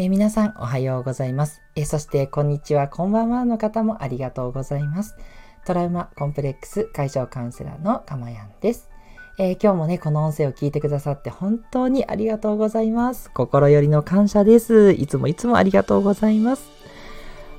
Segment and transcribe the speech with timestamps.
[0.00, 5.14] えー、皆さんおはようございます、えー、そしてこんにちは、こんばんはの方もありがとうございます。
[5.66, 8.88] トラウマコンプレックス解消カウンセラーのかまやんです。
[9.38, 13.30] えー、今日もね、この音声を聞いてくださって本当にありがとうございます。
[13.32, 14.92] 心よりの感謝です。
[14.92, 16.70] いつもいつもありがとうございます。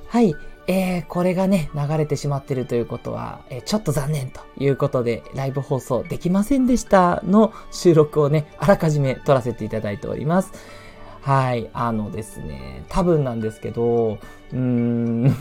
[0.08, 0.34] はい。
[0.66, 10.81] えー、これがね、流れてしまってるということは、えー、ちょっと残念ということで、ライブ放送できませんでしたの収録をね、あらかじめ撮らせていただいております。
[11.22, 14.18] はい、あのですね、多分なんですけど、
[14.52, 15.32] うーん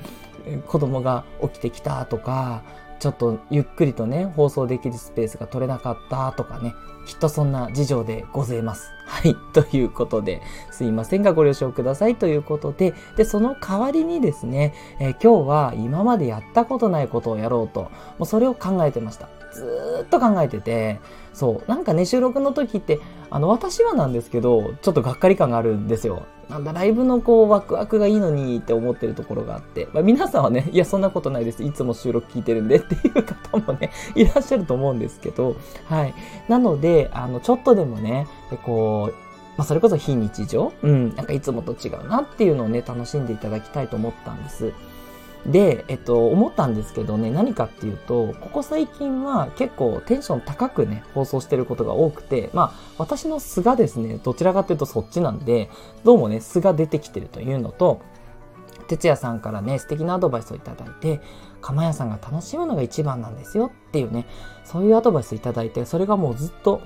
[0.68, 2.62] 子供が起きてきたとか、
[2.98, 6.74] ちょっとゆっくりとね、放送できるスペースが取れなかったとかね、
[7.06, 8.90] きっとそんな事情でございます。
[9.08, 9.34] はい。
[9.54, 19.30] ということで、すいませんがご了承くださいということで、で、その代わりにですね、えー、今日は今までやったことないことをやろうと、もうそれを考えてました。
[19.52, 21.00] ずっと考えてて、
[21.32, 23.00] そう、なんかね、収録の時って、
[23.30, 26.24] あの、私はなんですけど、ちょっとがっかり感があるんですよ。
[26.48, 31.62] なんだ、ライブのこう、ワクワクがいいのにって思ってるところがあって、まあ、皆さんはね、いや、そんなことないです。
[31.62, 36.14] いつも収録聞いてるんで っていう方もね、いらっしゃると思うんですけど、はい。
[36.48, 38.26] なので、あの、ちょっとでもね、
[38.64, 39.14] こう、
[39.56, 40.72] まあ、それこそ非日常？
[40.82, 44.72] うん、なんかいつもと違うなっていうのをね、楽しんでいただきたいと思ったんです。
[45.46, 55.70] で、えっと、思ったんですけどね、何かっていうと、ここ最近は結構テンション高くね、放送してることが多くて、まあ、私の素がですね、どちらかというとそっちなんで、
[56.04, 58.02] どうもね、素が出てきてるというのと、
[58.86, 61.20] 哲也さんからね、素敵なアドバイスをいただいて、
[61.62, 64.26] 釜屋さんが楽しむのが一番なんですよっていうね、
[64.64, 66.80] そういうアドバイスいただいて、それがもうずっと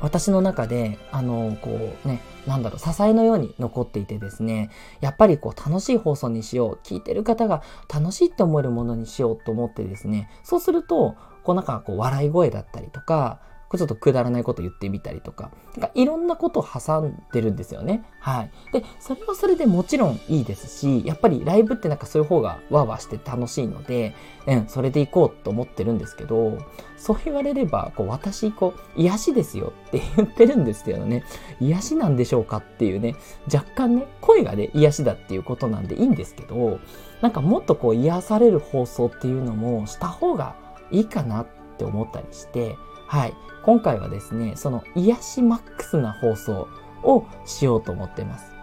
[0.00, 13.40] 私の中で、あの、こうね、なんだろう、支えのように残っていてですね、やっぱりこう楽しい放送にしよう、聞いてる方が楽しいって思えるものにしようと思ってですね、そうすると、こうなんかこう笑い声だったりとか、
[13.78, 18.04] ちょっとくだらないこと言ってみたりとか、なんかいろんなことを挟んでるんですよね。
[18.20, 18.50] はい。
[18.72, 24.14] で、それはそれでもちろんいいですし、やっぱりライブってなんかそういう方がワーワーして楽しいので、
[24.46, 26.58] うん、それで行こうと思ってるんですけど、
[26.96, 31.24] そう言われれば、こう、私、こう、癒しですよって言ってるんですけどね、
[31.60, 33.14] 癒しなんでしょうかっていうね、
[33.52, 36.78] 若干ね、声がね、癒しだっていうことなんでいいんですけど、
[37.20, 40.56] なんかもっとこう、癒される放送っていうのもした方が
[40.90, 41.46] いいかなっ
[41.76, 43.34] て思ったりして、はい。
[43.62, 46.68] 今回はですね、その癒しマックスな放送
[47.02, 48.54] をしようと思ってます。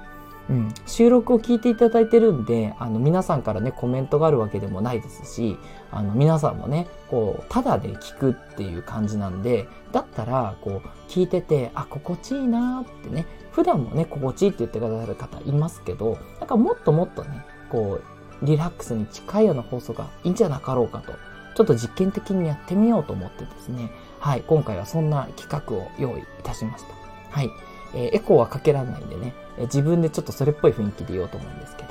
[0.49, 5.57] うん、収録を聞いていただいてるんで、あの皆さんからね、コメントがあるわけでもないですし、
[5.91, 18.01] あの皆さんもね、こう、ただで聞くっていう感じなんで、だったら、こう、聞いてて、あ、心地いいなってね、普段もね、心地いいって言ってくださる方いますけど、なんかもっともっとね、こ
[18.41, 21.13] う、リラックスに近いような放送がいいんじゃなかろうかと、
[21.55, 26.93] ちょっと実験的にやってみようと思ってですね、はい、今回はそんな企画を用意いたしました。
[27.29, 27.51] はい。
[27.93, 31.89] えー、エコーはかけられないんでね、えー、自分でちょっとそれっぽい雰囲気で言おうと思うんですけど、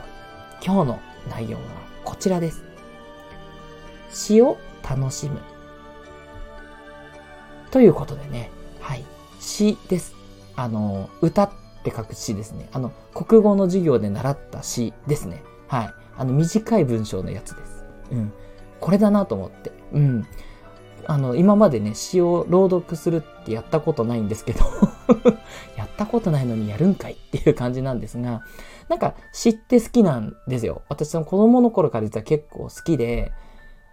[0.65, 1.62] 今日の内容は
[2.04, 2.65] こちらです。
[4.12, 5.41] 詩を楽しむ。
[7.71, 8.50] ということでね、
[8.81, 9.04] はい。
[9.41, 10.15] 詩です。
[10.56, 11.50] あの、歌っ
[11.84, 12.69] て書く詩ですね。
[12.72, 15.42] あの、国語の授業で習った詩ですね。
[15.69, 15.94] はい。
[16.16, 17.84] あの、短い文章のやつです。
[18.12, 18.32] うん。
[18.80, 19.72] これだなと思って。
[19.92, 20.26] うん。
[21.06, 24.60] あの、今までね、詩を朗読するってやったことないんですけど
[25.76, 28.42] やったことないのにやるんかいっていう感じなんですが、
[28.88, 30.82] なんか詩って好きなんですよ。
[30.88, 33.32] 私の子供の頃から実は結構好きで、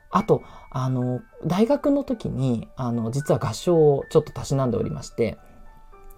[0.10, 5.38] あと、あの、大学の時に、あの、実は合唱をちょっとたしなんでおりまして、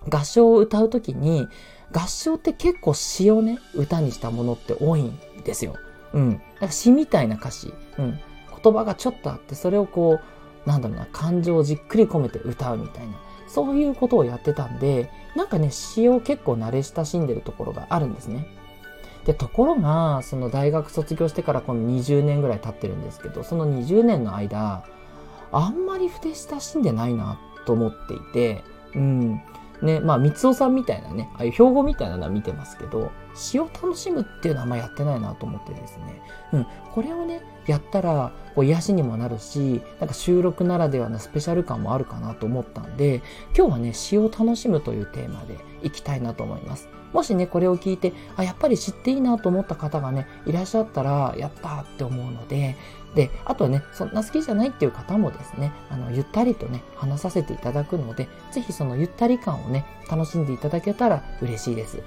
[0.09, 1.47] 合唱を歌う時に、
[1.91, 5.75] 合唱って結構詩をね、歌にしたものって多いんですよ。
[6.13, 6.33] うん。
[6.33, 8.19] だから詩みたいな歌詞、うん。
[8.63, 10.19] 言葉がちょっとあって、それをこ
[10.65, 13.13] う、なんだろうな、感情をじっくり込めて歌うみたいな、
[13.47, 18.47] そういうことをやってたんで、なんかね、詩を結構慣れ親しんでるところがあるんですね。
[19.25, 24.83] で、ところが、その大学卒業してからこの20年ぐらい経ってるんですけど、その20年の間、
[25.51, 28.63] あんまり筆親しんでないなと思っていて、
[28.95, 29.41] うん。
[29.81, 36.21] ね、まあ、三尾さんみたいなね、ああいう標語みたいなのは見てますけど、詩を楽しむっていうのはあんまやってないなと思ってですね。
[36.53, 36.67] うん。
[36.91, 43.21] これをね、やったら、こう癒しにもなるし、なんか収録ならではのスペシャル感もあるかなと思ったんで、
[43.55, 46.89] 今日はね、詩を楽しむというテーマでいきたいなと思います。
[47.13, 52.75] もしね、これを聞いて、あ、やっぱり知っていいなと思った方がね、いらっしゃったら、やったって思うので、
[53.15, 62.03] で、あとはね、そんな好きじゃないっていう方もですね、あの、ゆったりとね、話させていただくので、ぜひそのゆったり感をね、楽しんでいただけたら嬉しいです。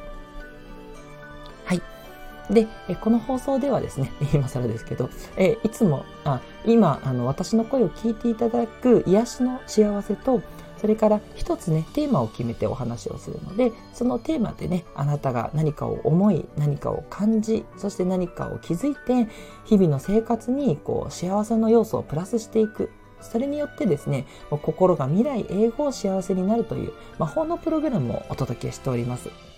[2.53, 10.43] で、えこの放送ではですね、 今更ですけど、えいつも、あ今あの、私の声を聞いていただく癒しの幸せと、
[10.83, 19.31] それから一つね、テーマを決めてお話をするので、そのテーマでね、あなたが何かを思い、何かを感じ、そして何かを気づいて、
[19.65, 22.91] 日々の生活にこう幸せの要素をプラスしていく。
[23.21, 29.52] それによってですね、心が未来永劫幸せになるという魔法のプログラムをお届けしております。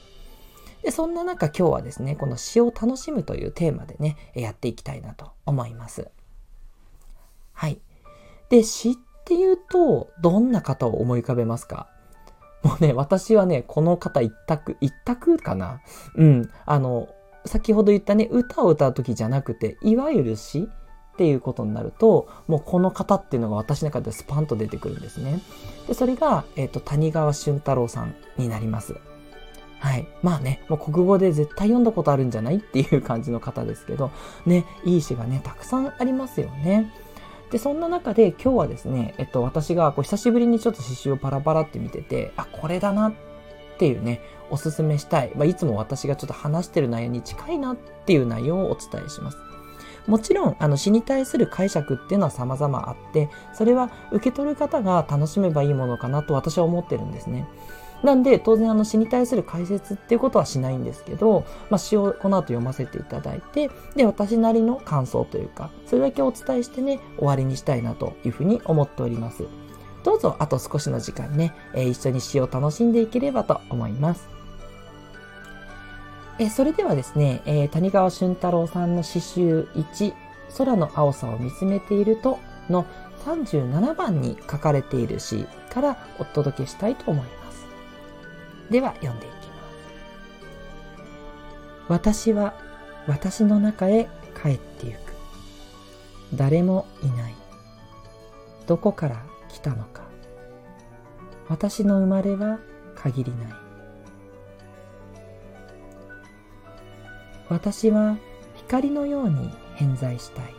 [0.84, 6.10] で、そんな中今日はですね、この詩を楽しむというテーマでね、やっていきたいなと思います。
[7.52, 7.80] はい。
[8.50, 8.94] で、詩っ
[9.24, 11.88] ていうと、どんな方を思い浮かべますか？
[12.62, 15.80] もうね、私はね、この方一択、一択かな？
[16.16, 16.50] うん。
[16.66, 17.08] あの、
[17.46, 20.68] 先ほど言ったね、歌を歌う時じゃなくて、いわゆる詩
[21.14, 25.40] っていうことになると、もうこの方っていうのが私の中でスパンと出てくるんですね。
[25.86, 28.96] で、それが、えっ、ー、と、谷川俊太郎さんになります。
[29.84, 30.06] はい。
[30.22, 34.10] まあね、もう国語で絶対読んだことあるんじゃないっていう感じの方ですけど、
[34.46, 36.90] ね、いい詩がね、たくさんありますよね。
[37.50, 43.12] で、そんな中で今日はですね、えっと、私がこう久しぶりにちょっと詩集をパラパラって見てて、あ、これだなっ
[43.76, 45.32] ていうね、おすすめしたい。
[45.36, 49.36] まあ、いつも私がちょっと話してる内容に近いなっていう内容をお伝えします。
[50.06, 57.46] もちろん、あの、詩に対する解釈っていうのは様々あって、それは受け取る方が楽しめばいいものかなと私は思ってるんですね。
[58.02, 69.44] なんで、当然あの詩に対する解説っていうことはしないんですけど、まあ、詩をこの後読ませていただいて、で、私なりの感想というか、それだけお伝えしてね、終わりにしたいなというふうに思っております。
[70.02, 74.28] どうぞ、あと少しの時間ね、えー、一緒に詩を楽しんでいければと思います。
[76.38, 80.12] えー、それではですね、えー、谷川俊太郎さんの詩集1、
[80.58, 82.38] 空の青さを見つめていると
[82.68, 82.84] の
[83.24, 87.43] 37番に書かれている詩からお届けしたいと思います。
[88.70, 89.48] では読んでいきます。
[91.88, 92.54] 私は
[93.06, 94.08] 私の中へ
[94.42, 94.98] 帰ってゆく。
[96.34, 97.34] 誰もいない。
[98.66, 100.02] どこから来たのか。
[101.48, 102.58] 私の生まれは
[102.94, 103.52] 限りない。
[107.50, 108.16] 私は
[108.56, 110.54] 光のように偏在したい。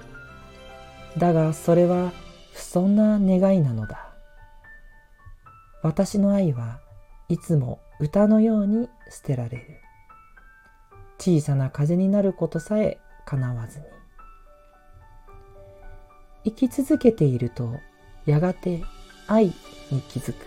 [1.17, 2.11] だがそれは
[2.53, 4.13] 不遜な願いなのだ。
[5.81, 6.79] 私の愛は
[7.27, 9.81] いつも歌のように捨てられる。
[11.17, 13.85] 小さな風になることさえ叶わずに。
[16.45, 17.79] 生き続けていると
[18.25, 18.83] やがて
[19.27, 19.45] 愛
[19.91, 20.45] に気づく。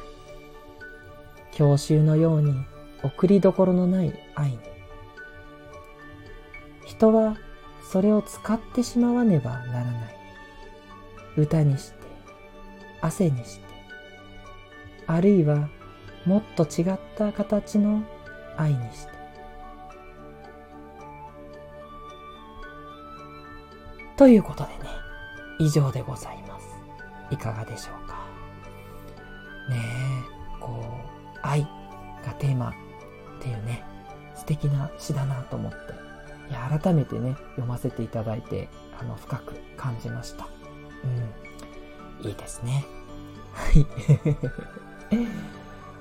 [1.53, 2.55] 郷愁のように
[3.03, 4.59] 送りどころのない愛に。
[6.85, 7.37] 人は
[7.91, 10.19] それを使ってしまわねばならない。
[11.37, 11.99] 歌にして
[13.01, 13.65] 汗にして
[15.07, 15.69] あるいは
[16.29, 18.03] もっと違った形の
[18.59, 19.13] 愛にして。
[24.19, 24.79] ということでね
[25.59, 26.67] 以上でございます。
[27.31, 28.27] いかがでしょうか。
[29.71, 30.85] ねえこ
[31.35, 31.63] う愛
[32.23, 32.75] がテーマっ
[33.41, 33.83] ていうね
[34.35, 35.79] 素敵な詩だなと思って
[36.51, 38.69] いや改めてね読ませていただいて
[39.01, 40.47] あの深く感じました。
[42.21, 42.29] うん。
[42.29, 42.85] いいですね。
[43.55, 43.87] はい。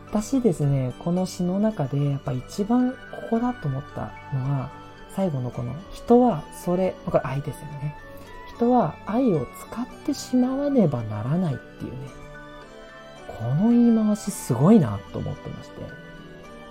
[0.10, 2.98] 私ですね、この詩の中でやっぱ一番こ
[3.32, 4.70] こだと思ったのは、
[5.10, 7.96] 最後のこの人はそれ、これ愛ですよね。
[8.56, 11.98] 人は愛を使ってしまわねばならないっていうね、
[13.28, 15.82] この言い回しすごいなと思ってまして、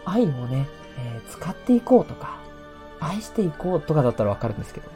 [0.05, 0.67] 愛をね、
[0.99, 2.38] えー、使っていこうとか、
[2.99, 4.88] 愛していこうとかだったらわかるんですけど、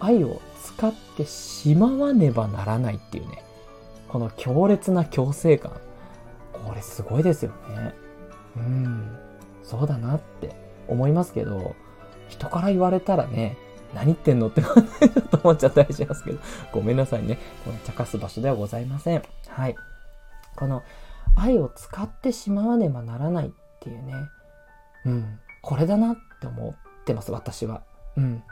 [0.00, 3.44] 愛を使ってしまわねばならないっていうね、
[4.08, 5.72] この強烈な強制感。
[6.66, 7.94] これすごいですよね。
[8.56, 9.18] うん。
[9.62, 10.54] そうだなって
[10.88, 11.74] 思いますけど、
[12.28, 13.56] 人から言われたらね、
[13.94, 16.38] 何言ってんのってちょっと思っちゃったりしますけど、
[16.72, 17.38] ごめんなさいね。
[17.64, 19.22] この茶化す場所ではございません。
[19.48, 19.76] はい。
[20.56, 20.82] この
[21.36, 24.14] 愛を使ってしまわねばならないっていうね、
[25.04, 27.82] うん、これだなって思ってます、私は。
[28.16, 28.42] うん。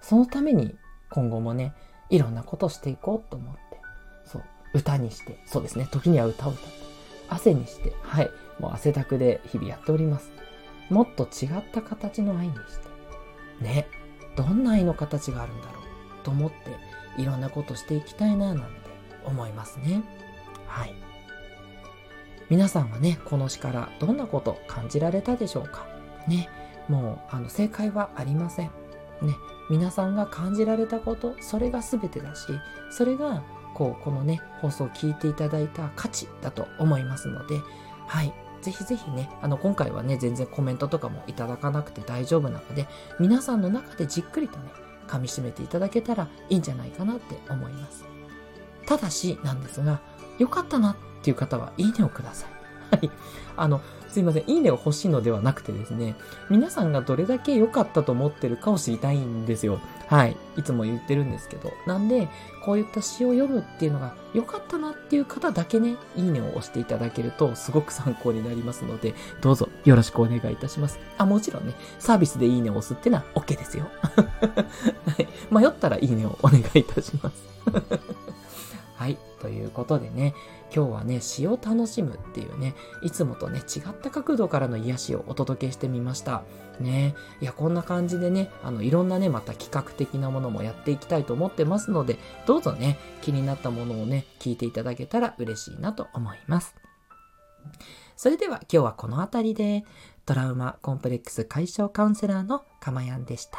[0.00, 0.76] そのために
[1.10, 1.74] 今後もね、
[2.10, 3.60] いろんなことしていこうと思って、
[4.26, 4.42] そう、
[4.74, 6.93] 歌にして、そうですね、時には歌を歌って、
[7.28, 10.30] 汗にして、はい、もう汗だくで日々やっております。
[10.90, 12.58] もっと違った形の愛にし
[13.60, 13.86] て、ね、
[14.36, 16.56] どんな愛の形があるんだろうと思って、
[17.22, 18.66] いろんなことしていきたいななんて
[19.24, 20.02] 思いますね。
[20.66, 20.94] はい。
[22.50, 25.86] 皆さんはね、この詩からどんなこと感じられたでしょうか？
[26.28, 26.48] ね、
[26.88, 28.66] もう、あの、正解はありません。
[29.22, 29.34] ね、
[29.70, 32.48] 皆さんが感じられたこと、それが全てだし、
[32.90, 33.42] それが
[33.74, 37.60] こうこのね放送を聞いていただいた価値だと思いますので
[38.06, 38.32] はい。
[38.62, 42.86] ぜひぜひねあの今回はね全然コメントとかもいただかなくて大丈夫なので
[43.20, 44.70] 皆さんの中でじっくりとね
[45.06, 48.06] 噛みしめていただけたらいいんじゃないかなって思います。
[48.86, 50.00] ただしなんですが
[50.38, 52.63] 良かったなっていう方はいいねをください。
[52.94, 53.10] はい。
[53.56, 54.44] あの、すいません。
[54.46, 56.14] いいねが欲しいのではなくてですね、
[56.48, 59.80] 皆さんがどれだけ良かったと思ってるかを知りたいんですよ。
[60.06, 60.36] はい。
[60.56, 61.72] いつも言ってるんですけど。
[61.86, 62.28] なんで、
[62.64, 71.00] こういった詩を読むっていうのが良かったなっていう方だけね、いいねを押していただけるとすごく参考になりますので、どうぞよろしくお願いいたします。
[71.18, 73.88] あ、もちろんね、サービスでいいねを押すっていうのは OK ですよ。
[73.98, 75.28] はい。
[75.50, 78.33] 迷ったらいいねをお願いいたします。
[79.04, 79.18] はい。
[79.42, 80.34] ということでね、
[80.74, 86.42] 今日はね、詩を楽しむっていうね、いつもとね、違った角度からの癒しをお届けしてみました。
[86.80, 87.14] ね。
[87.42, 96.74] いや、こんな感じでね、あの、いろんなね、また企画的なものもやっていきたいと思ってますので、どうぞね、気になったものをね、聞いていただけたら嬉しいなと思います。
[98.16, 99.84] それでは今日はこの辺りで、
[100.24, 103.58] トラウマコンプレックス解消カウンセラーのかまやんでした。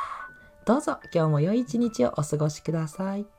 [0.66, 3.35] どうぞ今日も良い一日をお過ごしください。